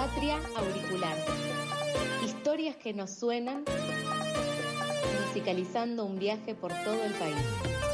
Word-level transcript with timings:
Patria 0.00 0.40
Auricular. 0.56 1.14
Historias 2.24 2.74
que 2.74 2.94
nos 2.94 3.10
suenan, 3.10 3.66
musicalizando 5.26 6.06
un 6.06 6.18
viaje 6.18 6.54
por 6.54 6.72
todo 6.84 7.04
el 7.04 7.12
país. 7.12 7.89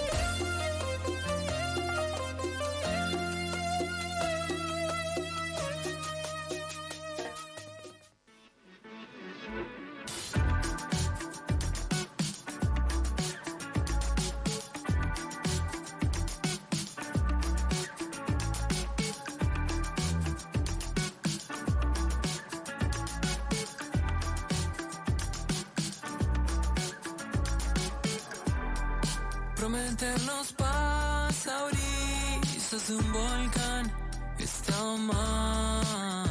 Prometernos 29.57 30.53
paz 30.53 31.47
a 31.47 31.65
orillas 31.65 32.89
de 32.89 32.95
un 32.95 33.13
volcán 33.13 33.93
está 34.39 34.83
mal. 34.99 36.27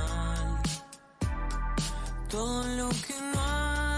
Todo 2.29 2.63
lo 2.77 2.89
que 2.89 3.15
no 3.33 3.41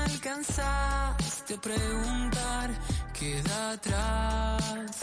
alcanzaste 0.05 1.55
a 1.55 1.61
preguntar 1.61 2.69
queda 3.13 3.71
atrás. 3.71 4.95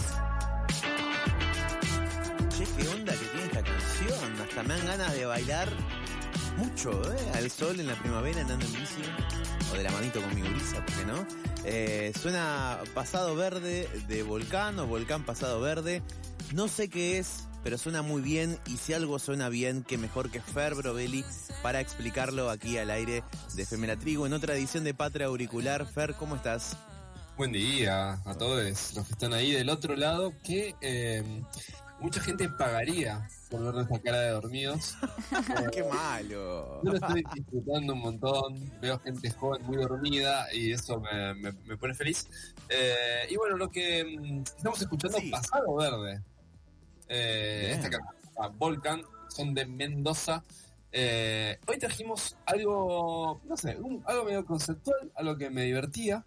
Che, 2.57 2.65
qué 2.65 2.89
onda 2.89 3.13
que 3.13 3.27
tiene 3.27 3.47
esta 3.47 3.63
canción. 3.63 4.41
Hasta 4.41 4.63
me 4.63 4.75
dan 4.75 4.87
ganas 4.87 5.13
de 5.13 5.27
bailar 5.27 5.69
mucho, 6.57 6.91
¿eh? 7.13 7.19
Al 7.35 7.51
sol 7.51 7.79
en 7.81 7.87
la 7.87 7.99
primavera 7.99 8.41
andando 8.41 8.65
en 8.67 8.73
bici. 8.73 9.03
O 9.73 9.77
de 9.77 9.83
la 9.83 9.91
manito 9.91 10.21
con 10.21 10.35
mi 10.35 10.43
brisa, 10.43 10.85
¿por 10.85 10.95
qué 10.95 11.05
no? 11.05 11.27
Eh, 11.65 12.13
suena 12.21 12.79
Pasado 12.95 13.35
Verde 13.35 13.89
de 14.09 14.23
Volcán 14.23 14.79
o 14.79 14.87
Volcán 14.87 15.25
Pasado 15.25 15.61
Verde. 15.61 16.03
No 16.53 16.69
sé 16.69 16.89
qué 16.89 17.19
es, 17.19 17.49
pero 17.63 17.79
suena 17.79 18.03
muy 18.03 18.23
bien. 18.23 18.59
Y 18.67 18.77
si 18.77 18.93
algo 18.93 19.19
suena 19.19 19.49
bien, 19.49 19.83
qué 19.83 19.99
mejor 19.99 20.31
que 20.31 20.41
Fer 20.41 20.75
Brovelli 20.75 21.25
para 21.63 21.81
explicarlo 21.81 22.51
aquí 22.51 22.79
al 22.79 22.91
aire 22.91 23.25
de 23.55 23.67
Femela 23.67 23.97
Trigo 23.97 24.27
en 24.27 24.35
otra 24.35 24.55
edición 24.55 24.85
de 24.85 24.95
Patria 24.95 25.27
Auricular. 25.27 25.87
Fer, 25.87 26.15
¿cómo 26.15 26.37
estás? 26.37 26.77
Buen 27.37 27.51
día 27.51 28.21
a 28.25 28.35
todos 28.39 28.63
los 28.95 29.07
que 29.07 29.13
están 29.13 29.33
ahí 29.33 29.51
del 29.51 29.69
otro 29.69 29.97
lado, 29.97 30.33
que 30.45 30.77
eh, 30.81 31.43
mucha 32.05 32.21
gente 32.21 32.49
pagaría 32.51 33.27
por 33.51 33.65
ver 33.65 33.75
nuestra 33.75 33.99
cara 34.01 34.21
de 34.21 34.31
dormidos. 34.31 34.95
¡Qué 35.73 35.83
malo! 35.85 36.81
Yo 36.85 36.91
lo 36.91 36.95
estoy 36.97 37.25
disfrutando 37.35 37.95
un 37.95 38.01
montón, 38.01 38.73
veo 38.81 38.99
gente 39.01 39.31
joven 39.31 39.63
muy 39.65 39.77
dormida 39.79 40.47
y 40.53 40.73
eso 40.73 41.01
me, 41.01 41.35
me- 41.35 41.53
me 41.53 41.77
pone 41.77 41.95
feliz. 41.95 42.29
Eh, 42.69 43.27
y 43.31 43.37
bueno, 43.37 43.57
lo 43.57 43.71
que 43.71 44.05
mm, 44.05 44.43
estamos 44.57 44.81
escuchando, 44.81 45.19
Sí. 45.19 45.31
Pasado 45.31 45.75
Verde. 45.77 46.23
Eh, 47.09 47.73
esta 47.75 47.91
canción, 47.91 48.59
Volcan, 48.59 49.03
son 49.29 49.55
de 49.55 49.65
Mendoza. 49.67 50.45
Eh, 50.93 51.59
hoy 51.67 51.79
trajimos 51.79 52.37
algo, 52.47 53.41
no 53.49 53.57
sé, 53.57 53.77
un- 53.77 54.03
algo 54.07 54.25
medio 54.25 54.45
conceptual, 54.45 55.11
algo 55.17 55.37
que 55.37 55.51
me 55.51 55.63
divertía. 55.63 56.25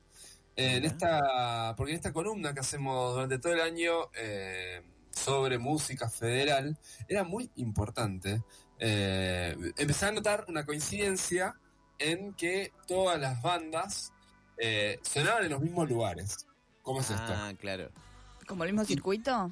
Eh, 0.55 0.78
en 0.78 0.86
esta, 0.86 1.75
porque 1.78 1.92
en 1.92 1.98
esta 1.98 2.11
columna 2.11 2.52
que 2.53 2.61
hacemos 2.61 3.14
durante 3.14 3.38
todo 3.38 3.53
el 3.53 3.61
año 3.61 3.94
eh, 4.20 4.81
sobre 5.18 5.58
música 5.58 6.10
federal, 6.10 6.78
era 7.08 7.23
muy 7.23 7.50
importante 7.56 8.42
eh, 8.80 9.56
empezar 9.78 10.10
a 10.10 10.12
notar 10.14 10.46
una 10.48 10.66
coincidencia 10.66 11.56
en 12.00 12.33
que 12.33 12.72
todas 12.88 13.20
las 13.20 13.42
bandas 13.42 14.14
eh, 14.58 15.00
sonaban 15.02 15.45
en 15.45 15.52
los 15.52 15.61
mismos 15.61 15.89
lugares. 15.89 16.45
¿Cómo 16.83 17.02
es 17.02 17.10
esto? 17.10 17.33
Ah, 17.36 17.52
claro. 17.60 17.89
¿Como 18.48 18.64
el 18.64 18.72
mismo 18.72 18.86
circuito? 18.86 19.52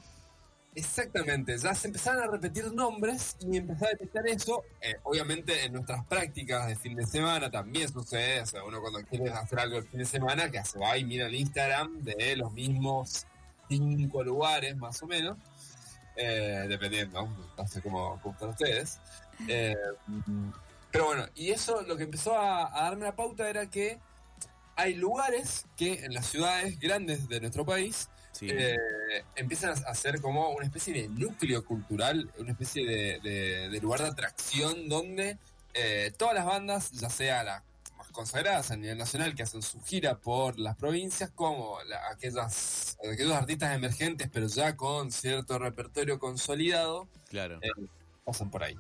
Exactamente, 0.75 1.58
ya 1.58 1.74
se 1.74 1.88
empezaron 1.88 2.24
a 2.24 2.28
repetir 2.28 2.70
nombres 2.74 3.38
y 3.40 3.56
empezar 3.56 3.88
a 3.88 3.92
detectar 3.92 4.28
eso. 4.28 4.64
Eh, 4.81 4.96
obviamente 5.04 5.64
en 5.64 5.72
nuestras 5.72 6.06
prácticas 6.06 6.68
de 6.68 6.75
fin 6.75 6.96
de 6.96 7.06
semana 7.06 7.50
también 7.50 7.88
sucede, 7.92 8.42
o 8.42 8.46
sea, 8.46 8.64
uno 8.66 8.81
cuando 8.81 9.00
quiere 9.04 9.31
hacer 9.31 9.59
algo 9.59 9.78
el 9.78 9.86
fin 9.86 10.00
de 10.00 10.06
semana, 10.06 10.52
que 10.52 10.62
se 10.66 10.78
va 10.78 10.98
y 10.98 11.06
mira 11.06 11.28
el 11.28 11.36
Instagram 11.36 12.04
de 12.04 12.36
los 12.36 12.52
mismos 12.52 13.25
cinco 13.70 14.22
lugares 14.22 14.75
más 14.75 15.02
o 15.02 15.08
menos, 15.08 15.38
eh, 16.16 16.66
dependiendo, 16.68 17.28
no 17.58 17.68
sé 17.68 17.81
cómo, 17.81 18.20
cómo 18.22 18.34
están 18.34 18.50
ustedes. 18.50 19.00
Eh, 19.48 19.76
pero 20.92 21.06
bueno, 21.08 21.26
y 21.36 21.52
eso 21.52 21.81
lo 21.81 21.98
que 21.98 22.03
empezó 22.03 22.38
a, 22.38 22.68
a 22.78 22.84
darme 22.84 23.06
la 23.06 23.16
pauta 23.16 23.50
era 23.50 23.70
que 23.70 24.00
hay 24.78 24.94
lugares 24.94 25.66
que 25.78 26.06
en 26.06 26.14
las 26.14 26.25
ciudades 26.28 26.80
grandes 26.80 27.28
de 27.28 27.40
nuestro 27.42 27.66
país 27.66 28.09
Sí. 28.31 28.50
eh, 28.52 28.75
empiezan 29.38 29.74
a 29.88 29.96
ser 29.96 30.20
como 30.20 30.50
una 30.50 30.66
especie 30.66 30.94
de 30.94 31.08
núcleo 31.08 31.64
cultural, 31.64 32.30
una 32.38 32.52
especie 32.52 32.86
de, 32.86 33.20
de- 33.22 33.70
de 33.70 33.80
lugar 33.80 34.02
de 34.02 34.08
atracción 34.09 34.90
donde 34.90 35.38
eh, 35.74 36.12
todas 36.18 36.36
las 36.36 36.46
bandas, 36.46 36.92
ya 36.92 37.09
sea 37.09 37.44
más 37.46 37.64
consagradas 38.16 38.72
a 38.72 38.78
nivel 38.78 38.98
nacional, 38.98 39.36
que 39.36 39.44
hacen 39.44 39.62
su 39.62 39.80
gira 39.81 40.18
por 40.20 40.58
las 40.58 40.76
provincias, 40.76 41.30
como 41.36 41.78
la- 41.84 42.09
aquellas, 42.09 42.98
aquellos 43.12 43.34
artistas 43.34 43.76
emergentes, 43.76 44.30
pero 44.31 44.48
ya 44.48 44.76
con 44.76 45.12
cierto 45.12 45.59
repertorio 45.59 46.18
consolidado, 46.18 47.08
claro. 47.30 47.59
eh, 47.62 47.70
pasan 48.24 48.50
por 48.50 48.64
ahí. 48.64 48.78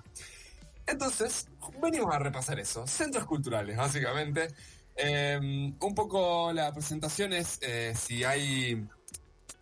Entonces, 0.87 1.47
venimos 1.81 2.13
a 2.13 2.19
repasar 2.19 2.59
eso. 2.59 2.85
Centros 2.87 3.25
culturales, 3.25 3.75
básicamente. 3.77 4.47
Eh, 4.95 5.37
un 5.79 5.95
poco 5.95 6.53
la 6.53 6.71
presentación 6.73 7.33
es 7.33 7.59
eh, 7.61 7.93
si 7.99 8.23
hay. 8.23 8.87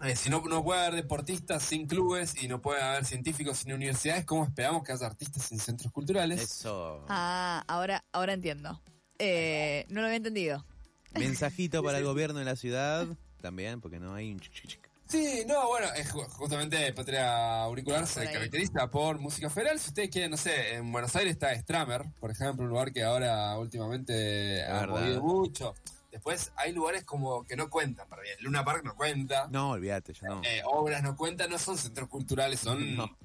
eh, 0.02 0.16
si 0.18 0.30
no, 0.30 0.42
no 0.42 0.64
puede 0.64 0.82
haber 0.82 0.96
deportistas 0.96 1.64
sin 1.64 1.88
clubes 1.88 2.42
y 2.44 2.48
no 2.50 2.62
puede 2.62 2.82
haber 2.82 3.06
científicos 3.06 3.60
sin 3.60 3.72
universidades, 3.74 4.26
¿cómo 4.26 4.44
esperamos 4.44 4.84
que 4.84 4.92
haya 4.92 5.08
artistas 5.08 5.44
sin 5.44 5.60
centros 5.60 5.92
culturales? 5.94 6.42
Eso. 6.42 7.06
Ah, 7.08 7.64
ahora, 7.68 8.04
ahora 8.12 8.34
entiendo. 8.34 8.82
Eh, 9.20 9.86
no 9.90 10.02
lo 10.02 10.08
había 10.08 10.18
entendido. 10.18 10.66
Mensajito 11.14 11.84
para 11.84 11.98
el 12.00 12.04
gobierno 12.04 12.40
de 12.40 12.46
la 12.46 12.56
ciudad. 12.56 13.08
También, 13.42 13.82
porque 13.82 14.00
no 14.00 14.14
hay 14.14 14.32
un 14.32 14.40
chic, 14.40 14.54
chic, 14.54 14.68
chic. 14.70 14.90
Sí, 15.06 15.44
no, 15.46 15.68
bueno, 15.68 15.88
es 15.96 16.10
justamente 16.12 16.92
Patria 16.94 17.64
Auricular 17.64 18.08
se 18.08 18.32
caracteriza 18.32 18.90
por 18.90 19.20
música 19.20 19.50
federal. 19.50 19.78
Si 19.80 19.90
ustedes 19.90 20.10
quieren, 20.10 20.32
no 20.32 20.38
sé, 20.38 20.76
en 20.76 20.92
Buenos 20.92 21.16
Aires 21.16 21.34
está 21.34 21.54
Stramer, 21.54 22.06
por 22.20 22.32
ejemplo, 22.32 22.64
un 22.64 22.70
lugar 22.70 22.92
que 22.92 23.04
ahora 23.04 23.56
últimamente 23.60 24.64
ha 24.64 24.88
movido 24.88 25.22
mucho. 25.22 25.76
Después 26.10 26.52
hay 26.56 26.72
lugares 26.72 27.04
como 27.04 27.44
que 27.44 27.56
no 27.56 27.70
cuentan 27.70 28.08
para 28.08 28.22
bien. 28.22 28.38
Luna 28.42 28.64
Park 28.64 28.84
no 28.86 28.96
cuenta. 28.96 29.48
No, 29.52 29.72
olvídate, 29.72 30.14
yo 30.14 30.28
no. 30.28 30.42
Eh, 30.44 30.62
obras 30.66 31.04
no 31.04 31.16
cuentan, 31.16 31.50
no 31.50 31.60
son 31.60 31.78
centros 31.78 32.08
culturales, 32.08 32.60
son 32.60 32.96
No. 32.96 33.18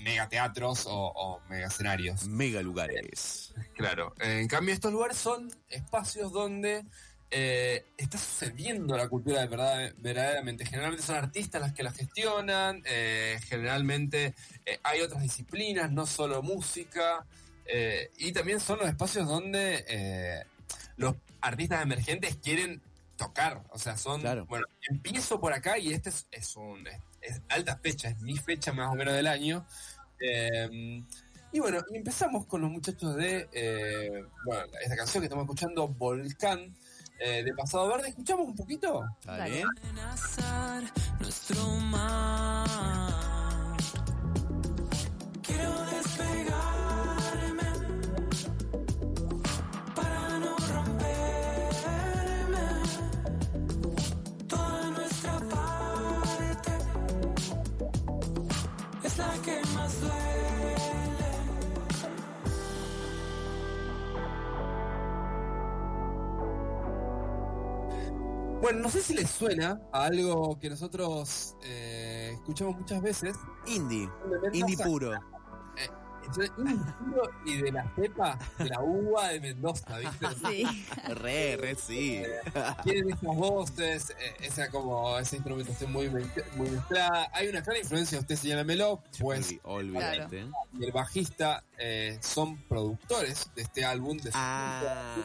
Eh, 0.00 0.02
megateatros 0.02 0.86
o, 0.86 1.12
o 1.14 1.40
megaescenarios. 1.48 2.26
Mega 2.28 2.62
lugares. 2.62 3.54
Claro. 3.76 4.14
En 4.20 4.48
cambio, 4.48 4.74
estos 4.74 4.92
lugares 4.92 5.16
son 5.16 5.50
espacios 5.68 6.32
donde 6.32 6.84
eh, 7.30 7.84
está 7.96 8.18
sucediendo 8.18 8.96
la 8.96 9.08
cultura 9.08 9.40
de 9.40 9.46
verdad, 9.46 9.92
verdaderamente. 9.98 10.64
Generalmente 10.64 11.04
son 11.04 11.16
artistas 11.16 11.60
las 11.60 11.72
que 11.72 11.82
la 11.82 11.92
gestionan, 11.92 12.82
eh, 12.84 13.38
generalmente 13.48 14.34
eh, 14.66 14.80
hay 14.82 15.00
otras 15.00 15.22
disciplinas, 15.22 15.90
no 15.92 16.06
solo 16.06 16.42
música, 16.42 17.24
eh, 17.66 18.10
y 18.18 18.32
también 18.32 18.58
son 18.58 18.80
los 18.80 18.88
espacios 18.88 19.28
donde 19.28 19.84
eh, 19.86 20.44
los 20.96 21.14
artistas 21.40 21.82
emergentes 21.82 22.36
quieren 22.42 22.82
tocar. 23.16 23.62
O 23.70 23.78
sea, 23.78 23.96
son. 23.96 24.22
Claro. 24.22 24.46
Bueno, 24.46 24.66
empiezo 24.88 25.40
por 25.40 25.52
acá 25.52 25.78
y 25.78 25.92
este 25.92 26.08
es, 26.08 26.26
es 26.32 26.56
un. 26.56 26.84
Es- 27.20 27.40
alta 27.48 27.76
fecha, 27.78 28.08
es 28.08 28.20
mi 28.20 28.36
fecha 28.36 28.72
más 28.72 28.92
o 28.92 28.94
menos 28.94 29.14
del 29.14 29.26
año. 29.26 29.66
Eh, 30.20 31.02
y 31.52 31.58
bueno, 31.58 31.80
y 31.92 31.96
empezamos 31.96 32.46
con 32.46 32.60
los 32.60 32.70
muchachos 32.70 33.16
de 33.16 33.48
eh, 33.52 34.24
bueno, 34.44 34.62
esta 34.82 34.96
canción 34.96 35.22
que 35.22 35.26
estamos 35.26 35.44
escuchando, 35.44 35.88
Volcán, 35.88 36.74
eh, 37.18 37.42
de 37.42 37.54
Pasado 37.54 37.88
Verde. 37.88 38.10
¿Escuchamos 38.10 38.46
un 38.46 38.54
poquito? 38.56 39.04
Amenazar 39.26 40.82
nuestro 41.20 41.66
mar. 41.76 43.76
Quiero 45.42 45.84
despegarme 45.86 46.49
la 59.20 59.42
que 59.42 59.60
más 59.74 60.00
duele. 60.00 60.40
Bueno, 68.60 68.80
no 68.80 68.90
sé 68.90 69.00
si 69.02 69.14
les 69.14 69.30
suena 69.30 69.80
a 69.92 70.04
algo 70.04 70.58
que 70.58 70.68
nosotros 70.68 71.56
eh, 71.64 72.32
escuchamos 72.34 72.76
muchas 72.76 73.00
veces. 73.00 73.36
Indie. 73.66 74.08
Indie 74.52 74.76
puro. 74.76 75.12
Yo- 76.36 76.52
un 76.58 76.84
y 77.46 77.56
de 77.56 77.72
la 77.72 77.90
cepa 77.96 78.38
de 78.58 78.66
la 78.68 78.80
uva 78.80 79.28
de 79.28 79.40
Mendoza, 79.40 79.98
¿viste? 79.98 80.26
Sí. 80.48 80.64
Re, 81.08 81.56
re, 81.56 81.74
sí. 81.74 82.22
Tienen 82.84 83.08
esas 83.10 83.22
voces, 83.36 84.10
eh, 84.10 84.36
esa 84.40 84.70
como 84.70 85.18
esa 85.18 85.36
instrumentación 85.36 85.92
muy, 85.92 86.08
muy 86.08 86.70
mezclada. 86.70 87.30
Hay 87.32 87.48
una 87.48 87.62
clara 87.62 87.78
influencia, 87.80 88.18
usted 88.18 88.36
señálamelo, 88.36 89.02
pues 89.18 89.54
Olvídate. 89.64 90.46
y 90.78 90.84
el 90.84 90.92
bajista 90.92 91.64
eh, 91.78 92.18
son 92.22 92.56
productores 92.68 93.50
de 93.56 93.62
este 93.62 93.84
álbum. 93.84 94.16
De 94.18 94.30
su- 94.30 94.38
Ah, 94.40 95.16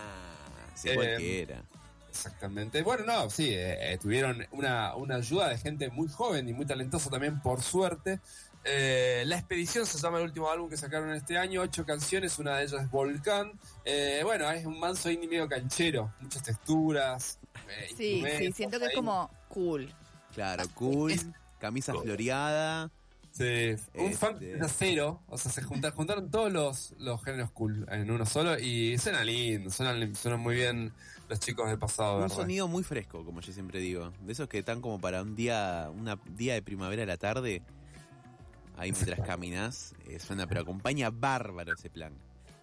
sí, 0.75 0.89
Eh, 0.89 0.95
cualquiera. 0.95 1.63
Exactamente. 2.09 2.81
Bueno, 2.81 3.03
no, 3.05 3.29
sí, 3.29 3.49
eh, 3.53 3.93
eh, 3.93 3.97
tuvieron 4.01 4.47
una, 4.51 4.95
una 4.95 5.15
ayuda 5.17 5.49
de 5.49 5.57
gente 5.57 5.89
muy 5.89 6.07
joven 6.07 6.47
y 6.47 6.53
muy 6.53 6.65
talentosa 6.65 7.09
también, 7.09 7.41
por 7.41 7.61
suerte. 7.61 8.19
Eh, 8.67 9.23
La 9.27 9.37
Expedición 9.37 9.85
se 9.85 9.99
llama 9.99 10.17
el 10.17 10.23
último 10.25 10.49
álbum 10.49 10.67
que 10.69 10.75
sacaron 10.77 11.13
este 11.13 11.37
año, 11.37 11.61
ocho 11.61 11.85
canciones, 11.85 12.39
una 12.39 12.57
de 12.57 12.63
ellas 12.65 12.83
es 12.83 12.89
Volcán. 12.91 13.51
Eh, 13.85 14.21
bueno, 14.23 14.49
es 14.49 14.65
un 14.65 14.79
manso 14.79 15.09
indie 15.11 15.29
medio 15.29 15.47
canchero, 15.47 16.11
muchas 16.19 16.41
texturas. 16.41 17.39
eh, 17.69 17.87
Sí, 17.95 18.23
sí, 18.39 18.51
siento 18.51 18.79
que 18.79 18.85
es 18.87 18.95
como 18.95 19.29
cool. 19.49 19.93
Claro, 20.33 20.63
cool, 20.73 21.13
camisa 21.59 21.93
floreada. 21.93 22.89
Sí, 23.31 23.43
un 23.95 24.05
Este- 24.05 24.17
fan 24.17 24.39
de 24.39 24.67
cero, 24.69 25.21
o 25.27 25.37
sea, 25.37 25.51
se 25.51 25.61
junta- 25.61 25.91
juntaron 25.91 26.31
todos 26.31 26.51
los, 26.51 26.93
los 26.99 27.21
géneros 27.23 27.51
cool 27.51 27.85
en 27.91 28.09
uno 28.09 28.25
solo 28.25 28.57
y 28.57 28.97
suena 28.97 29.23
lindo, 29.25 29.69
suenan, 29.69 30.15
suenan 30.15 30.39
muy 30.39 30.55
bien 30.55 30.93
los 31.27 31.39
chicos 31.41 31.67
del 31.69 31.77
pasado. 31.77 32.15
Un 32.15 32.21
¿verdad? 32.23 32.35
sonido 32.35 32.67
muy 32.69 32.81
fresco, 32.83 33.23
como 33.25 33.41
yo 33.41 33.51
siempre 33.51 33.79
digo. 33.79 34.11
De 34.21 34.31
esos 34.31 34.47
que 34.47 34.59
están 34.59 34.79
como 34.81 34.99
para 35.01 35.21
un 35.21 35.35
día, 35.35 35.89
una 35.93 36.17
día 36.37 36.53
de 36.53 36.61
primavera 36.63 37.03
a 37.03 37.05
la 37.05 37.17
tarde. 37.17 37.61
Ahí 38.77 38.91
mientras 38.91 39.19
caminas, 39.25 39.93
eh, 40.07 40.19
suena, 40.19 40.47
pero 40.47 40.61
acompaña 40.61 41.09
bárbaro 41.09 41.73
ese 41.73 41.89
plan. 41.89 42.13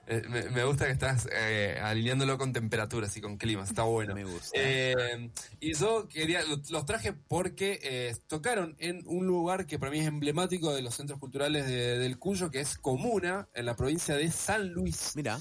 Eh, 0.08 0.20
me, 0.28 0.42
me 0.50 0.64
gusta 0.64 0.86
que 0.86 0.90
estás 0.92 1.28
eh, 1.32 1.78
alineándolo 1.80 2.36
con 2.36 2.52
temperaturas 2.52 3.16
y 3.16 3.20
con 3.20 3.36
climas, 3.38 3.68
está 3.70 3.84
bueno. 3.84 4.14
Me 4.14 4.24
gusta. 4.24 4.50
Eh, 4.54 5.30
y 5.60 5.74
yo 5.74 6.08
quería, 6.08 6.42
lo- 6.42 6.60
los 6.70 6.84
traje 6.86 7.12
porque 7.12 8.12
tocaron 8.26 8.74
en 8.78 9.02
un 9.06 9.26
lugar 9.26 9.64
que 9.64 9.78
para 9.78 9.92
mí 9.92 10.00
es 10.00 10.06
emblemático 10.06 10.74
de 10.74 10.82
los 10.82 10.96
centros 10.96 11.20
culturales 11.20 11.66
de- 11.68 11.98
del 11.98 12.18
Cuyo, 12.18 12.50
que 12.50 12.60
es 12.60 12.76
Comuna, 12.78 13.48
en 13.54 13.64
la 13.64 13.76
provincia 13.76 14.16
de 14.16 14.30
San 14.32 14.72
Luis. 14.72 15.12
Mira, 15.14 15.40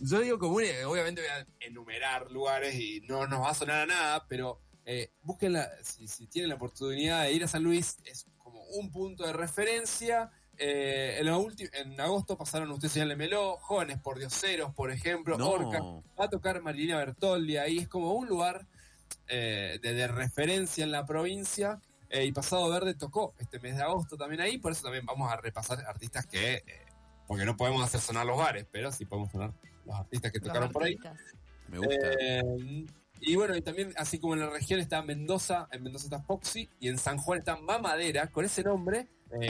yo 0.00 0.18
digo 0.20 0.38
Comuna, 0.40 0.66
obviamente 0.86 1.20
voy 1.22 1.30
a 1.30 1.46
enumerar 1.60 2.30
lugares 2.32 2.74
y 2.74 3.00
no 3.08 3.28
nos 3.28 3.42
va 3.42 3.50
a 3.50 3.54
sonar 3.54 3.82
a 3.82 3.86
nada, 3.86 4.26
pero 4.28 4.60
eh, 4.84 5.12
búsquenla, 5.22 5.70
si, 5.84 6.08
si 6.08 6.26
tienen 6.26 6.48
la 6.48 6.56
oportunidad 6.56 7.22
de 7.22 7.32
ir 7.32 7.44
a 7.44 7.48
San 7.48 7.62
Luis, 7.62 7.96
es 8.04 8.26
un 8.72 8.90
punto 8.90 9.24
de 9.26 9.32
referencia. 9.32 10.30
Eh, 10.58 11.16
en, 11.18 11.26
la 11.26 11.38
ulti- 11.38 11.70
en 11.72 11.98
agosto 12.00 12.36
pasaron 12.36 12.70
ustedes 12.70 12.94
ya 12.94 13.06
Meló, 13.06 13.56
Jóvenes 13.56 13.98
por 13.98 14.18
Dioseros, 14.18 14.72
por 14.74 14.90
ejemplo, 14.90 15.36
no. 15.38 15.48
Orca, 15.50 15.80
va 15.80 16.26
a 16.26 16.28
tocar 16.28 16.60
Marilina 16.62 16.98
Bertoldi 16.98 17.56
ahí, 17.56 17.78
es 17.78 17.88
como 17.88 18.12
un 18.12 18.28
lugar 18.28 18.66
eh, 19.28 19.78
de, 19.82 19.94
de 19.94 20.06
referencia 20.08 20.84
en 20.84 20.92
la 20.92 21.06
provincia. 21.06 21.80
eh, 22.10 22.26
y 22.26 22.32
Pasado 22.32 22.68
Verde 22.68 22.94
tocó 22.94 23.34
este 23.38 23.58
mes 23.60 23.76
de 23.76 23.82
agosto 23.82 24.16
también 24.18 24.42
ahí, 24.42 24.58
por 24.58 24.72
eso 24.72 24.82
también 24.82 25.06
vamos 25.06 25.32
a 25.32 25.36
repasar 25.36 25.80
artistas 25.86 26.26
que, 26.26 26.56
eh, 26.56 26.64
porque 27.26 27.46
no 27.46 27.56
podemos 27.56 27.82
hacer 27.82 28.00
sonar 28.00 28.26
los 28.26 28.36
bares, 28.36 28.66
pero 28.70 28.92
sí 28.92 29.06
podemos 29.06 29.32
sonar 29.32 29.52
los 29.86 29.96
artistas 29.96 30.30
que 30.30 30.38
Los 30.38 30.48
tocaron 30.48 30.70
por 30.70 30.84
ahí. 30.84 30.98
Me 31.68 31.78
gusta. 31.78 31.96
Y 33.24 33.36
bueno, 33.36 33.56
y 33.56 33.62
también, 33.62 33.94
así 33.96 34.18
como 34.18 34.34
en 34.34 34.40
la 34.40 34.50
región 34.50 34.80
está 34.80 35.00
Mendoza, 35.00 35.68
en 35.70 35.84
Mendoza 35.84 36.06
está 36.06 36.20
Foxy, 36.20 36.68
y 36.80 36.88
en 36.88 36.98
San 36.98 37.18
Juan 37.18 37.38
está 37.38 37.56
Mamadera, 37.56 38.26
con 38.26 38.44
ese 38.44 38.64
nombre, 38.64 39.06
eh, 39.30 39.46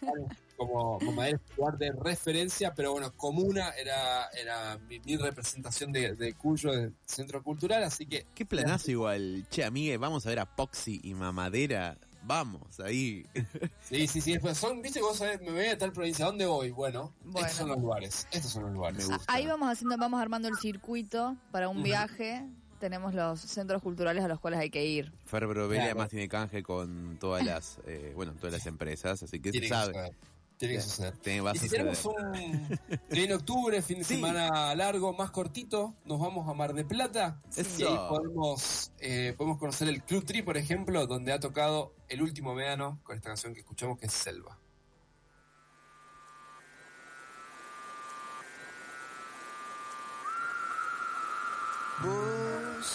como 0.56 0.98
Mamadera 0.98 1.36
es 1.36 1.50
un 1.50 1.56
lugar 1.56 1.78
de 1.78 1.92
referencia, 1.92 2.74
pero 2.74 2.92
bueno, 2.92 3.12
Comuna 3.16 3.70
era, 3.78 4.26
era 4.30 4.76
mi, 4.88 4.98
mi 5.00 5.16
representación 5.16 5.92
de, 5.92 6.14
de 6.16 6.32
Cuyo, 6.34 6.72
del 6.72 6.94
Centro 7.04 7.42
Cultural, 7.44 7.84
así 7.84 8.06
que 8.06 8.26
Qué 8.34 8.44
planazo 8.44 8.90
igual. 8.90 9.46
Che, 9.50 9.62
amigue, 9.64 9.96
vamos 9.98 10.26
a 10.26 10.30
ver 10.30 10.40
a 10.40 10.56
Poxy 10.56 11.00
y 11.04 11.14
Mamadera. 11.14 11.96
Vamos, 12.24 12.80
ahí. 12.80 13.24
sí, 13.88 14.08
sí, 14.08 14.20
sí, 14.20 14.32
después 14.32 14.58
son, 14.58 14.82
viste 14.82 14.98
que 14.98 15.04
vos 15.04 15.16
sabés, 15.16 15.40
me 15.42 15.52
voy 15.52 15.66
a 15.66 15.78
tal 15.78 15.92
provincia, 15.92 16.24
¿a 16.24 16.28
dónde 16.28 16.44
voy? 16.46 16.72
Bueno, 16.72 17.14
Bueno. 17.22 17.46
estos 17.46 17.58
son 17.58 17.68
los 17.68 17.78
lugares, 17.78 18.26
estos 18.32 18.50
son 18.50 18.64
los 18.64 18.72
lugares. 18.72 19.06
Me 19.06 19.14
gusta. 19.14 19.32
Ahí 19.32 19.46
vamos 19.46 19.70
haciendo, 19.70 19.96
vamos 19.96 20.20
armando 20.20 20.48
el 20.48 20.56
circuito 20.56 21.36
para 21.52 21.68
un 21.68 21.84
viaje. 21.84 22.44
Tenemos 22.78 23.14
los 23.14 23.40
centros 23.40 23.82
culturales 23.82 24.24
a 24.24 24.28
los 24.28 24.40
cuales 24.40 24.60
hay 24.60 24.70
que 24.70 24.84
ir. 24.84 25.12
Fer 25.24 25.46
Brovelli 25.46 25.76
Claro. 25.80 25.90
además 25.92 26.10
tiene 26.10 26.28
canje 26.28 26.62
con 26.62 27.16
todas 27.18 27.44
las, 27.44 27.78
eh, 27.86 28.12
bueno, 28.14 28.32
todas 28.34 28.52
las 28.52 28.66
empresas, 28.66 29.22
así 29.22 29.40
que 29.40 29.48
se 29.48 29.52
Tiene 29.52 29.66
que 29.66 29.72
sabe. 29.74 29.92
suceder, 29.92 30.14
tiene 30.58 30.74
que 30.74 30.80
suceder. 30.80 31.16
Te 31.18 31.36
Y 31.36 31.58
si 31.58 31.68
tenemos 31.68 32.04
un 32.04 32.78
en 33.10 33.32
octubre, 33.32 33.82
fin 33.82 33.98
de 33.98 34.04
Sí. 34.04 34.14
semana 34.16 34.74
largo, 34.74 35.12
más 35.12 35.30
cortito, 35.30 35.94
nos 36.04 36.20
vamos 36.20 36.48
a 36.48 36.54
Mar 36.54 36.74
de 36.74 36.84
Plata. 36.84 37.40
Eso. 37.56 37.80
Y 37.80 37.84
ahí 37.84 37.96
podemos, 38.08 38.92
eh, 39.00 39.34
podemos 39.36 39.58
conocer 39.58 39.88
el 39.88 40.02
Club 40.02 40.24
Tri, 40.24 40.42
por 40.42 40.56
ejemplo, 40.56 41.06
donde 41.06 41.32
ha 41.32 41.40
tocado 41.40 41.94
el 42.08 42.22
último 42.22 42.54
verano 42.54 43.00
con 43.02 43.16
esta 43.16 43.28
canción 43.30 43.52
que 43.54 43.60
escuchamos 43.60 43.98
que 43.98 44.06
es 44.06 44.12
Selva. 44.12 44.58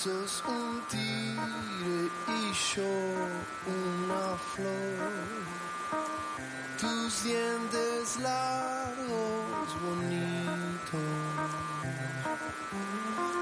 Sos 0.03 0.44
un 0.48 0.81
tigre 0.89 2.09
y 2.27 2.53
yo 2.74 2.92
una 3.68 4.36
flor. 4.51 5.12
Tus 6.80 7.24
dientes 7.24 8.18
largos, 8.19 9.68
bonitos. 9.83 11.12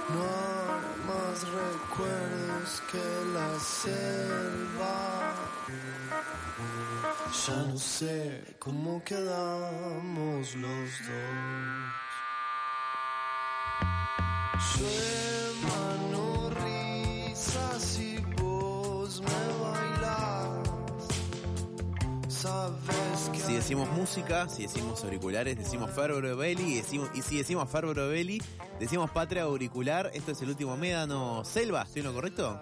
No 0.10 0.22
hay 0.22 0.84
más 1.08 1.38
recuerdos 1.48 2.70
que 2.92 3.06
la 3.34 3.52
selva. 3.60 4.98
Ya 7.48 7.58
no 7.70 7.78
sé 7.78 8.44
cómo 8.60 9.02
quedamos 9.06 10.56
los 10.56 10.90
dos. 11.08 11.50
Decimos 23.60 23.90
música, 23.90 24.48
si 24.48 24.64
decimos 24.64 25.04
auriculares, 25.04 25.58
decimos 25.58 25.92
Fer 25.92 26.14
Brovelli, 26.14 26.64
y, 26.64 26.76
decimos, 26.78 27.10
y 27.14 27.22
si 27.22 27.40
decimos 27.40 27.70
Fer 27.70 27.86
Brovelli, 27.86 28.42
decimos 28.80 29.12
Patria 29.12 29.44
Auricular, 29.44 30.10
esto 30.14 30.32
es 30.32 30.42
el 30.42 30.50
último 30.50 30.78
médano 30.78 31.44
Selva, 31.44 31.82
¿estoy 31.82 32.00
en 32.00 32.08
lo 32.08 32.14
correcto? 32.14 32.58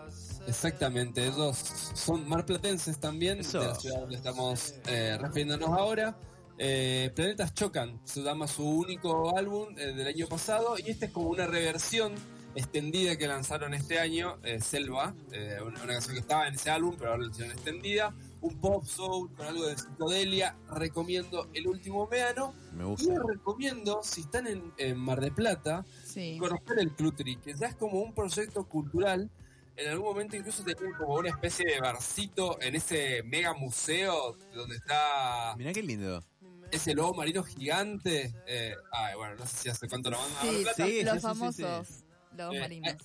Exactamente, 0.48 1.28
ellos 1.28 1.56
son 1.94 2.28
marplatenses 2.28 2.98
también, 2.98 3.42
Eso. 3.42 3.60
de 3.60 3.68
la 3.68 3.76
ciudad 3.76 4.00
donde 4.00 4.16
estamos 4.16 4.74
eh, 4.88 5.20
refiriéndonos 5.22 5.70
ahora. 5.70 6.18
Eh, 6.58 7.12
Planetas 7.14 7.54
Chocan, 7.54 8.02
se 8.04 8.24
llama 8.24 8.48
su 8.48 8.68
único 8.68 9.38
álbum 9.38 9.78
eh, 9.78 9.94
del 9.94 10.08
año 10.08 10.26
pasado 10.26 10.80
y 10.80 10.90
esta 10.90 11.06
es 11.06 11.12
como 11.12 11.30
una 11.30 11.46
reversión 11.46 12.16
extendida 12.56 13.16
que 13.18 13.28
lanzaron 13.28 13.76
este 13.76 14.00
año, 14.00 14.40
Selva, 14.62 15.14
una, 15.62 15.84
una 15.84 15.94
canción 15.94 16.16
que 16.16 16.22
estaba 16.22 16.48
en 16.48 16.56
ese 16.56 16.72
álbum, 16.72 16.96
pero 16.98 17.12
ahora 17.12 17.26
la 17.26 17.30
hicieron 17.30 17.52
extendida, 17.54 18.16
un 18.42 18.60
pop 18.60 18.84
soul 18.86 19.34
con 19.36 19.46
algo 19.48 19.66
de 19.66 19.78
psicodelia, 19.78 20.56
recomiendo 20.70 21.50
El 21.54 21.68
Último 21.68 22.08
Méano 22.08 22.54
Me 22.74 22.84
y 22.84 22.88
gusta. 22.88 23.12
les 23.14 23.24
recomiendo, 23.24 24.00
si 24.04 24.22
están 24.22 24.48
en, 24.48 24.74
en 24.78 24.98
Mar 24.98 25.20
de 25.22 25.32
Plata, 25.32 25.86
Sí. 26.06 26.38
conocer 26.40 26.80
el 26.80 26.92
Clutri, 26.94 27.38
que 27.38 27.54
ya 27.56 27.68
es 27.68 27.76
como 27.76 28.00
un 28.02 28.14
proyecto 28.14 28.66
cultural. 28.68 29.30
En 29.76 29.90
algún 29.90 30.08
momento 30.08 30.36
incluso 30.36 30.64
tenían 30.64 30.94
como 30.98 31.16
una 31.16 31.30
especie 31.30 31.66
de 31.66 31.80
barcito 31.80 32.60
en 32.62 32.76
ese 32.76 33.22
mega 33.24 33.54
museo 33.54 34.36
donde 34.54 34.76
está 34.76 35.54
Mirá 35.58 35.72
qué 35.74 35.84
lindo. 35.84 36.24
ese 36.72 36.94
lobo 36.96 37.14
marino 37.14 37.44
gigante. 37.44 38.34
Eh, 38.48 38.74
ay, 38.92 39.16
bueno, 39.16 39.36
no 39.36 39.46
sé 39.46 39.56
si 39.58 39.70
hace 39.70 39.88
cuánto 39.88 40.10
lo 40.10 40.18
van 40.18 40.32
a 40.32 40.42
Sí. 40.42 40.66
Sí, 40.76 41.04
los 41.04 41.14
sí, 41.14 41.20
sí, 41.20 41.22
famosos, 41.22 42.04
los 42.36 42.56
Eh, 42.56 42.60
marinos. 42.60 42.96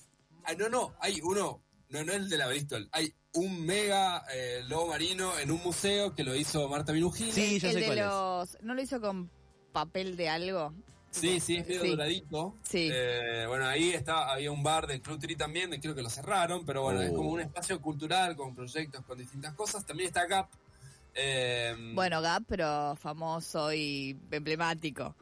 Ah, 0.45 0.53
no, 0.57 0.67
no, 0.67 0.93
hay 0.99 1.21
uno, 1.21 1.61
no, 1.89 2.03
no 2.03 2.11
es 2.11 2.17
el 2.19 2.29
de 2.29 2.37
la 2.37 2.47
Bristol, 2.47 2.89
hay 2.91 3.13
un 3.33 3.65
mega 3.65 4.23
eh, 4.33 4.61
lobo 4.67 4.87
marino 4.89 5.37
en 5.39 5.49
un 5.51 5.61
museo 5.63 6.13
que 6.13 6.23
lo 6.23 6.35
hizo 6.35 6.67
Marta 6.69 6.93
Minujini. 6.93 7.31
Sí, 7.31 7.59
ya 7.59 7.69
el 7.69 7.73
sé 7.73 7.79
de 7.79 7.85
cuál 7.87 7.97
es. 7.99 8.05
los. 8.05 8.57
¿No 8.61 8.73
lo 8.75 8.81
hizo 8.81 9.01
con 9.01 9.29
papel 9.71 10.15
de 10.15 10.29
algo? 10.29 10.73
Sí, 11.11 11.39
sí, 11.39 11.57
es 11.57 11.67
medio 11.67 11.81
Sí. 11.81 11.89
doradito. 11.89 12.55
Sí. 12.63 12.89
Eh, 12.91 13.45
bueno, 13.47 13.67
ahí 13.67 13.91
estaba, 13.91 14.33
había 14.33 14.51
un 14.51 14.63
bar 14.63 14.87
del 14.87 14.99
Club 15.01 15.19
Tri 15.19 15.35
también, 15.35 15.69
creo 15.79 15.93
que 15.93 16.01
lo 16.01 16.09
cerraron, 16.09 16.65
pero 16.65 16.81
bueno, 16.83 17.01
es 17.01 17.11
Oh. 17.11 17.15
como 17.15 17.29
un 17.31 17.41
espacio 17.41 17.79
cultural 17.81 18.35
con 18.35 18.55
proyectos, 18.55 19.03
con 19.05 19.17
distintas 19.17 19.53
cosas. 19.53 19.85
También 19.85 20.07
está 20.07 20.25
Gap. 20.25 20.49
Eh, 21.15 21.75
Bueno, 21.93 22.21
Gap, 22.21 22.43
pero 22.47 22.95
famoso 22.95 23.71
y 23.73 24.17
emblemático. 24.31 25.15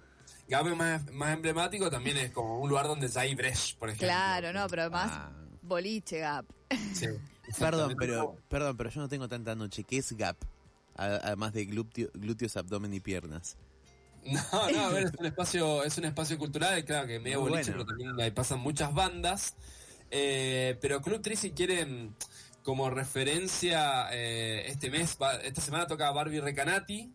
Gap 0.47 0.67
es 0.67 0.75
más, 0.75 1.11
más 1.11 1.33
emblemático, 1.33 1.89
también 1.89 2.17
es 2.17 2.31
como 2.31 2.59
un 2.59 2.69
lugar 2.69 2.87
donde 2.87 3.07
ya 3.07 3.21
hay 3.21 3.35
Bresh, 3.35 3.75
por 3.77 3.89
ejemplo. 3.89 4.07
Claro, 4.07 4.53
no, 4.53 4.67
pero 4.69 4.83
además 4.83 5.11
Ah, 5.13 5.31
boliche 5.71 6.19
Gap. 6.19 6.45
Sí, 6.93 7.07
perdón, 7.59 7.95
pero, 7.97 8.35
perdón, 8.49 8.77
pero 8.77 8.89
yo 8.89 9.01
no 9.01 9.07
tengo 9.07 9.27
tanta 9.27 9.55
noche. 9.55 9.83
¿Qué 9.83 9.97
es 9.97 10.11
GAP? 10.13 10.37
Además 10.95 11.53
de 11.53 11.67
glúteo- 11.67 12.11
glúteos, 12.13 12.55
abdomen 12.57 12.93
y 12.93 12.99
piernas. 12.99 13.57
No, 14.23 14.69
no, 14.71 14.79
a 14.85 14.89
ver, 14.89 15.05
es 15.05 15.11
un 15.17 15.25
espacio, 15.25 15.83
es 15.83 15.97
un 15.97 16.05
espacio 16.05 16.37
cultural, 16.37 16.85
claro 16.85 17.07
que 17.07 17.19
medio 17.19 17.39
boliche, 17.41 17.71
bueno. 17.71 17.85
pero 17.85 17.85
también 17.85 18.21
ahí 18.21 18.29
pasan 18.29 18.59
muchas 18.59 18.93
bandas. 18.93 19.55
Eh, 20.11 20.77
pero 20.79 21.01
Club 21.01 21.23
Trisi 21.23 21.51
quiere 21.51 21.83
mm, 21.85 22.13
como 22.61 22.91
referencia 22.91 24.09
eh, 24.11 24.65
este 24.67 24.91
mes, 24.91 25.17
esta 25.41 25.61
semana 25.61 25.87
toca 25.87 26.11
Barbie 26.11 26.39
Recanati. 26.39 27.11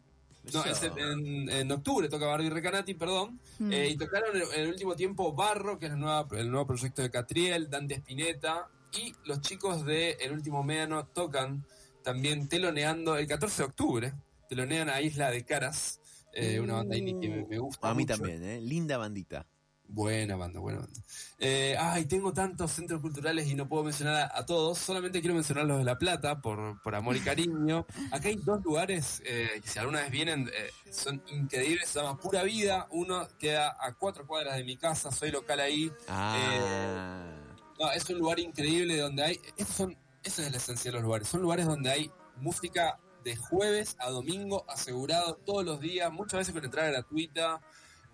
No, 0.53 0.65
es 0.65 0.83
en, 0.83 0.99
en- 0.99 1.51
en 1.51 1.73
octubre 1.73 2.09
toca 2.09 2.27
Barbie 2.27 2.51
Recanati, 2.51 2.95
perdón. 2.95 3.41
Mm. 3.59 3.73
Eh, 3.73 3.89
y 3.91 3.97
tocaron 3.97 4.37
en, 4.37 4.43
en 4.55 4.61
el 4.61 4.69
último 4.69 4.95
tiempo 4.95 5.33
Barro, 5.33 5.79
que 5.79 5.87
es 5.87 5.93
el 5.93 5.99
nuevo, 5.99 6.35
el 6.37 6.51
nuevo 6.51 6.67
proyecto 6.67 7.03
de 7.03 7.11
Catriel, 7.11 7.69
Dante 7.71 7.95
Spinetta. 7.97 8.69
Y 8.93 9.15
los 9.25 9.41
chicos 9.41 9.85
de 9.85 10.13
El 10.13 10.33
Último 10.33 10.63
Médano 10.63 11.07
tocan 11.07 11.65
también 12.03 12.49
teloneando 12.49 13.17
el 13.17 13.27
14 13.27 13.63
de 13.63 13.67
octubre. 13.67 14.13
Telonean 14.49 14.89
a 14.89 15.01
Isla 15.03 15.31
de 15.31 15.45
Caras, 15.45 16.01
eh, 16.33 16.61
una 16.61 16.75
banda 16.75 16.97
indie 16.97 17.19
que 17.21 17.29
me, 17.29 17.45
me 17.47 17.59
gusta 17.59 17.91
A 17.91 17.95
mí 17.95 18.05
mucho. 18.05 18.15
también, 18.17 18.43
¿eh? 18.45 18.61
Linda 18.61 18.97
bandita. 18.97 19.45
Buena 19.89 20.37
banda, 20.37 20.61
buena 20.61 20.81
banda. 20.81 21.01
Eh, 21.39 21.77
ay, 21.79 22.07
tengo 22.07 22.33
tantos 22.33 22.73
centros 22.73 23.01
culturales 23.01 23.47
y 23.47 23.55
no 23.55 23.69
puedo 23.69 23.85
mencionar 23.85 24.17
a, 24.17 24.39
a 24.39 24.47
todos. 24.47 24.79
Solamente 24.79 25.21
quiero 25.21 25.35
mencionar 25.35 25.65
los 25.65 25.79
de 25.79 25.85
La 25.85 25.99
Plata 25.99 26.41
por, 26.41 26.81
por 26.83 26.95
amor 26.95 27.17
y 27.17 27.21
cariño. 27.21 27.87
Acá 28.11 28.29
hay 28.29 28.37
dos 28.37 28.63
lugares 28.65 29.23
eh, 29.25 29.61
que 29.63 29.69
si 29.69 29.79
alguna 29.79 30.01
vez 30.01 30.11
vienen 30.11 30.49
eh, 30.49 30.71
son 30.91 31.23
increíbles. 31.29 31.89
Se 31.89 32.01
llama 32.01 32.19
Pura 32.19 32.43
Vida. 32.43 32.89
Uno 32.91 33.29
queda 33.39 33.77
a 33.79 33.95
cuatro 33.95 34.27
cuadras 34.27 34.57
de 34.57 34.65
mi 34.65 34.77
casa. 34.77 35.11
Soy 35.11 35.31
local 35.31 35.61
ahí. 35.61 35.93
Ah. 36.09 37.33
No, 37.79 37.93
es 37.93 38.09
un 38.11 38.19
lugar 38.19 38.39
increíble 38.41 38.99
donde 38.99 39.23
hay. 39.23 39.41
Estos 39.57 39.77
son, 39.77 39.97
esa 40.23 40.45
es 40.45 40.51
la 40.51 40.57
esencia 40.57 40.91
de 40.91 40.97
los 40.97 41.03
lugares. 41.03 41.29
Son 41.29 41.43
lugares 41.43 41.67
donde 41.67 41.91
hay 41.91 42.11
música 42.37 42.99
de 43.25 43.37
jueves 43.37 43.97
a 43.99 44.11
domingo 44.11 44.65
asegurado 44.69 45.35
todos 45.45 45.65
los 45.65 45.81
días, 45.81 46.13
muchas 46.13 46.39
veces 46.39 46.55
con 46.55 46.65
entrada 46.65 46.91
gratuita. 46.91 47.61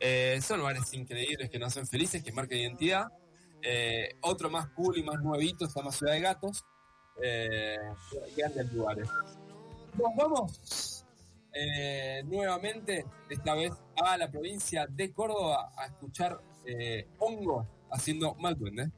Eh, 0.04 0.40
son 0.42 0.58
lugares 0.58 0.92
increíbles 0.94 1.48
que 1.48 1.60
nos 1.60 1.68
hacen 1.68 1.86
felices, 1.86 2.24
que 2.24 2.32
marcan 2.32 2.58
identidad. 2.58 3.06
Eh, 3.62 4.16
otro 4.22 4.50
más 4.50 4.68
cool 4.70 4.98
y 4.98 5.04
más 5.04 5.22
nuevito 5.22 5.68
se 5.68 5.78
llama 5.78 5.92
Ciudad 5.92 6.14
de 6.14 6.20
Gatos. 6.20 6.64
Eh, 7.22 7.76
grandes 8.36 8.72
lugares. 8.72 9.08
Nos 9.94 10.16
vamos 10.16 11.04
eh, 11.52 12.22
nuevamente, 12.24 13.04
esta 13.30 13.54
vez 13.54 13.72
a 14.02 14.16
la 14.16 14.28
provincia 14.28 14.86
de 14.88 15.12
Córdoba, 15.12 15.70
a 15.76 15.86
escuchar 15.86 16.40
Hongo 17.18 17.66
haciendo 17.92 18.34
Mal 18.34 18.58
Duende. 18.58 18.90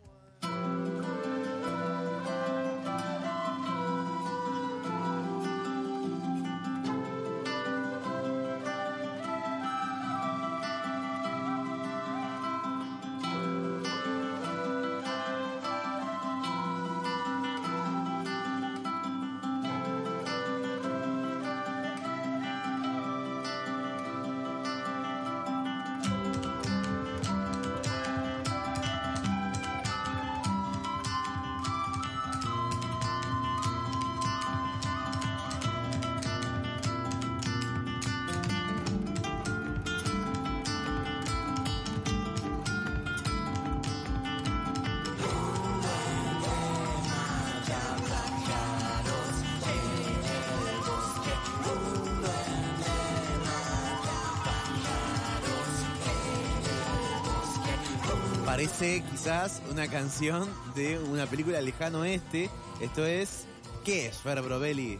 Parece 58.54 59.02
quizás 59.11 59.61
una 59.68 59.88
canción 59.88 60.49
de 60.76 60.96
una 61.00 61.26
película 61.26 61.61
lejano 61.61 62.02
oeste. 62.02 62.49
Esto 62.80 63.04
es. 63.04 63.46
¿Qué 63.84 64.06
es, 64.06 64.18
Fer 64.18 64.40
Brovelli? 64.42 64.92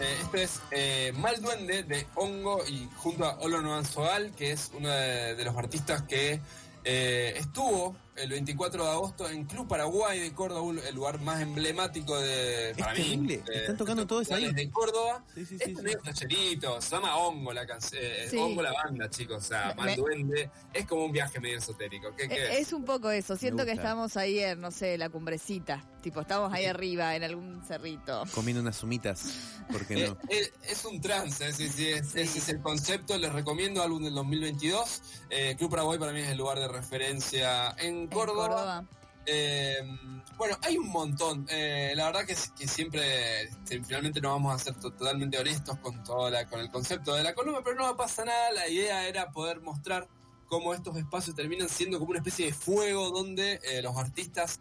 Eh, 0.00 0.18
este 0.20 0.42
es 0.42 0.60
eh, 0.72 1.12
Mal 1.14 1.40
Duende 1.40 1.84
de 1.84 2.08
Hongo 2.16 2.66
y 2.66 2.88
junto 2.96 3.24
a 3.24 3.38
Olo 3.38 3.62
Noan 3.62 3.84
Soal, 3.84 4.32
que 4.32 4.50
es 4.50 4.72
uno 4.74 4.88
de, 4.88 5.36
de 5.36 5.44
los 5.44 5.56
artistas 5.56 6.02
que 6.02 6.40
eh, 6.82 7.34
estuvo 7.36 7.94
el 8.16 8.28
24 8.30 8.84
de 8.84 8.90
agosto 8.90 9.28
en 9.28 9.44
Club 9.46 9.66
Paraguay 9.68 10.20
de 10.20 10.32
Córdoba, 10.32 10.72
el 10.86 10.94
lugar 10.94 11.20
más 11.20 11.40
emblemático 11.40 12.18
de. 12.20 12.70
Es 12.70 12.76
para 12.76 12.92
mí, 12.92 12.98
terrible, 12.98 13.42
de- 13.46 13.56
están 13.60 13.76
tocando 13.76 14.06
todos 14.06 14.30
ahí. 14.30 14.52
de 14.52 14.70
Córdoba. 14.70 15.24
Sí, 15.34 15.46
sí, 15.46 15.58
sí, 15.58 15.74
sí. 15.74 16.58
se 16.80 16.90
llama 16.94 17.16
Hongo 17.16 17.52
la 17.52 17.66
canción, 17.66 18.02
Sí. 18.30 18.36
Hongo 18.36 18.62
la 18.62 18.72
banda, 18.72 19.08
chicos, 19.10 19.38
o 19.44 19.46
sea, 19.48 19.68
Me- 19.68 19.74
Mal 19.74 19.86
me- 19.86 19.96
Duende, 19.96 20.50
es 20.72 20.86
como 20.86 21.04
un 21.06 21.12
viaje 21.12 21.40
medio 21.40 21.58
esotérico. 21.58 22.14
¿Qué, 22.16 22.28
qué 22.28 22.34
Eh, 22.34 22.58
Es 22.60 22.72
un 22.72 22.84
poco 22.84 23.10
eso. 23.10 23.36
Siento 23.36 23.64
que 23.64 23.72
estamos 23.72 24.16
ahí 24.16 24.38
en, 24.40 24.60
no 24.60 24.70
sé, 24.70 24.98
la 24.98 25.08
cumbrecita. 25.08 25.84
Tipo, 26.02 26.20
estamos 26.20 26.52
ahí 26.52 26.64
arriba, 26.64 27.14
en 27.14 27.22
algún 27.22 27.62
cerrito. 27.64 28.24
Comiendo 28.34 28.60
unas 28.60 28.76
sumitas. 28.76 29.24
¿Por 29.70 29.86
qué 29.86 30.04
Eh, 30.04 30.08
no? 30.08 30.18
eh, 30.28 30.52
es 30.68 30.84
un 30.84 31.00
trance, 31.00 31.52
sí, 31.52 31.68
sí, 31.68 31.88
es- 31.88 32.14
ese 32.16 32.38
es 32.38 32.48
el 32.48 32.60
concepto. 32.60 33.16
Les 33.16 33.32
recomiendo 33.32 33.82
álbum 33.82 34.02
del 34.02 34.14
2022. 34.14 35.00
Eh, 35.30 35.54
Club 35.56 35.70
Paraguay 35.70 35.98
para 36.00 36.12
mí 36.12 36.20
es 36.20 36.28
el 36.28 36.38
lugar 36.38 36.58
de 36.58 36.66
referencia 36.68 37.70
en 37.78 38.01
En 38.04 38.08
Córdoba. 38.08 38.48
Córdoba. 38.48 38.84
Eh, 39.26 39.76
bueno, 40.36 40.56
hay 40.62 40.76
un 40.78 40.88
montón. 40.88 41.46
Eh, 41.48 41.92
la 41.94 42.06
verdad 42.06 42.24
que, 42.26 42.34
que 42.58 42.66
siempre, 42.66 43.42
este, 43.42 43.82
finalmente 43.84 44.20
no 44.20 44.30
vamos 44.30 44.54
a 44.54 44.58
ser 44.58 44.74
to- 44.74 44.90
totalmente 44.92 45.38
honestos 45.38 45.78
con, 45.78 46.02
toda 46.02 46.30
la- 46.30 46.46
con 46.46 46.58
el 46.60 46.70
concepto 46.70 47.14
de 47.14 47.22
la 47.22 47.34
columna, 47.34 47.60
pero 47.62 47.76
no 47.76 47.96
pasa 47.96 48.24
nada. 48.24 48.50
La 48.52 48.68
idea 48.68 49.06
era 49.06 49.30
poder 49.30 49.60
mostrar 49.60 50.08
cómo 50.48 50.74
estos 50.74 50.96
espacios 50.96 51.36
terminan 51.36 51.68
siendo 51.68 51.98
como 51.98 52.10
una 52.10 52.18
especie 52.18 52.46
de 52.46 52.52
fuego 52.52 53.10
donde 53.10 53.60
eh, 53.64 53.80
los 53.82 53.96
artistas 53.96 54.60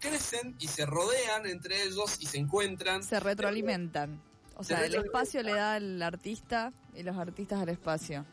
crecen 0.00 0.56
y 0.60 0.68
se 0.68 0.86
rodean 0.86 1.44
entre 1.46 1.82
ellos 1.82 2.16
y 2.20 2.26
se 2.26 2.38
encuentran. 2.38 3.02
Se 3.02 3.20
retroalimentan. 3.20 4.18
O 4.56 4.64
sea, 4.64 4.84
el 4.84 4.94
espacio 4.94 5.42
le 5.42 5.52
da 5.54 5.74
al 5.74 6.00
artista 6.02 6.72
y 6.94 7.02
los 7.02 7.16
artistas 7.18 7.60
al 7.60 7.68
espacio. 7.68 8.24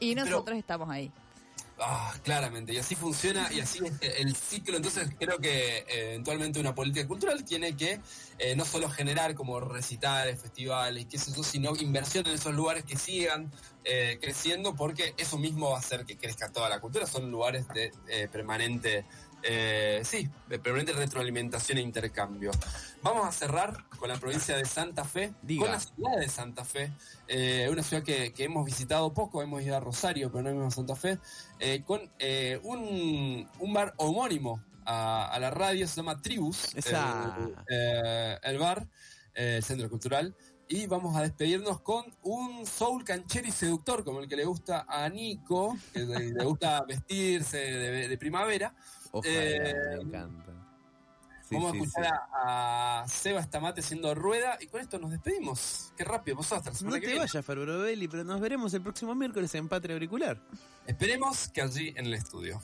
Y 0.00 0.14
Pero- 0.14 0.26
nosotros 0.30 0.56
estamos 0.58 0.88
ahí. 0.88 1.12
Ah, 1.78 2.14
claramente, 2.22 2.72
y 2.72 2.78
así 2.78 2.94
funciona 2.94 3.52
y 3.52 3.58
así 3.58 3.80
es 3.84 4.20
el 4.20 4.36
ciclo. 4.36 4.76
Entonces 4.76 5.08
creo 5.18 5.38
que 5.38 5.78
eh, 5.78 5.84
eventualmente 6.10 6.60
una 6.60 6.74
política 6.74 7.06
cultural 7.06 7.44
tiene 7.44 7.76
que 7.76 8.00
eh, 8.38 8.54
no 8.54 8.64
solo 8.64 8.88
generar 8.88 9.34
como 9.34 9.58
recitales, 9.58 10.40
festivales, 10.40 11.06
qué 11.06 11.18
sé 11.18 11.32
yo, 11.36 11.42
sino 11.42 11.74
inversión 11.76 12.26
en 12.28 12.34
esos 12.34 12.54
lugares 12.54 12.84
que 12.84 12.96
sigan 12.96 13.50
eh, 13.82 14.18
creciendo 14.20 14.76
porque 14.76 15.14
eso 15.16 15.36
mismo 15.36 15.70
va 15.70 15.76
a 15.76 15.80
hacer 15.80 16.04
que 16.06 16.16
crezca 16.16 16.52
toda 16.52 16.68
la 16.68 16.78
cultura. 16.78 17.06
Son 17.06 17.28
lugares 17.30 17.66
de 17.68 17.92
permanente, 18.28 19.04
eh, 19.44 20.00
sí, 20.04 20.28
de 20.48 20.58
permanente 20.58 20.92
retroalimentación 20.92 21.78
e 21.78 21.82
intercambio. 21.82 22.50
Vamos 23.02 23.26
a 23.28 23.32
cerrar 23.32 23.88
con 23.98 24.08
la 24.08 24.16
provincia 24.16 24.56
de 24.56 24.64
Santa 24.64 25.04
Fe, 25.04 25.34
Diga. 25.42 25.62
con 25.62 25.72
la 25.72 25.80
ciudad 25.80 26.18
de 26.18 26.28
Santa 26.28 26.64
Fe, 26.64 26.92
eh, 27.28 27.68
una 27.70 27.82
ciudad 27.82 28.02
que, 28.02 28.32
que 28.32 28.44
hemos 28.44 28.64
visitado 28.64 29.12
poco, 29.12 29.42
hemos 29.42 29.62
ido 29.62 29.76
a 29.76 29.80
Rosario, 29.80 30.30
pero 30.32 30.42
no 30.42 30.50
hemos 30.50 30.60
ido 30.62 30.68
a 30.68 30.70
Santa 30.70 30.96
Fe, 30.96 31.18
eh, 31.60 31.82
con 31.86 32.00
un, 32.62 33.48
un 33.58 33.72
bar 33.72 33.94
homónimo 33.98 34.62
a, 34.84 35.26
a 35.28 35.38
la 35.38 35.50
radio, 35.50 35.86
se 35.86 35.96
llama 35.96 36.20
Tribus, 36.20 36.74
el, 36.74 37.56
el 38.42 38.58
bar, 38.58 38.88
el 39.34 39.62
centro 39.62 39.88
cultural. 39.88 40.34
Y 40.66 40.86
vamos 40.86 41.14
a 41.14 41.20
despedirnos 41.20 41.82
con 41.82 42.06
un 42.22 42.64
soul 42.64 43.04
canchero 43.04 43.46
y 43.46 43.50
seductor, 43.50 44.02
como 44.02 44.20
el 44.20 44.28
que 44.28 44.34
le 44.36 44.46
gusta 44.46 44.86
a 44.88 45.06
Nico, 45.10 45.76
que 45.92 46.00
le, 46.00 46.32
le 46.32 46.44
gusta 46.44 46.82
vestirse 46.88 47.58
de, 47.58 48.08
de 48.08 48.18
primavera. 48.18 48.74
Ojalá, 49.14 49.32
eh, 49.34 49.74
me 49.96 50.02
encanta. 50.02 50.52
Sí, 51.48 51.56
Vamos 51.56 51.72
sí, 51.72 51.78
a 51.78 51.82
escuchar 51.84 52.20
a, 52.32 53.00
a 53.02 53.08
Seba 53.08 53.40
Estamate 53.40 53.80
haciendo 53.80 54.14
rueda 54.14 54.56
y 54.60 54.66
con 54.66 54.80
esto 54.80 54.98
nos 54.98 55.10
despedimos. 55.10 55.92
Qué 55.96 56.02
rápido, 56.02 56.38
vos 56.38 56.50
hasta 56.52 56.70
la 56.70 56.74
sí. 56.74 56.78
semana 56.80 56.96
No 56.96 57.00
que 57.02 57.08
te 57.08 57.18
vayas, 57.18 57.46
Brovelli, 57.46 58.08
pero 58.08 58.24
nos 58.24 58.40
veremos 58.40 58.72
el 58.74 58.82
próximo 58.82 59.14
miércoles 59.14 59.54
en 59.54 59.68
Patria 59.68 59.94
Auricular. 59.94 60.40
Esperemos 60.86 61.48
que 61.48 61.60
allí 61.62 61.88
en 61.96 62.06
el 62.06 62.14
estudio. 62.14 62.60